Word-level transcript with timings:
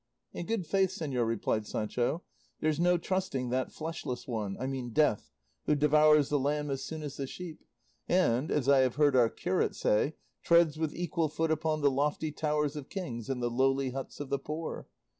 "In 0.33 0.47
good 0.47 0.65
faith, 0.65 0.89
señor," 0.89 1.27
replied 1.27 1.67
Sancho, 1.67 2.23
"there's 2.59 2.79
no 2.79 2.97
trusting 2.97 3.49
that 3.51 3.71
fleshless 3.71 4.27
one, 4.27 4.57
I 4.59 4.65
mean 4.65 4.89
Death, 4.89 5.29
who 5.67 5.75
devours 5.75 6.29
the 6.29 6.39
lamb 6.39 6.71
as 6.71 6.83
soon 6.83 7.03
as 7.03 7.17
the 7.17 7.27
sheep, 7.27 7.63
and, 8.09 8.49
as 8.49 8.67
I 8.67 8.79
have 8.79 8.95
heard 8.95 9.15
our 9.15 9.29
curate 9.29 9.75
say, 9.75 10.15
treads 10.41 10.79
with 10.79 10.95
equal 10.95 11.29
foot 11.29 11.51
upon 11.51 11.81
the 11.81 11.91
lofty 11.91 12.31
towers 12.31 12.75
of 12.75 12.89
kings 12.89 13.29
and 13.29 13.43
the 13.43 13.51
lowly 13.51 13.91
huts 13.91 14.19
of 14.19 14.29
the 14.31 14.39
poor. 14.39 14.87